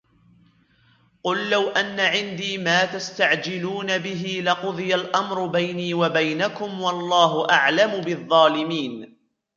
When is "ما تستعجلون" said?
2.57-3.97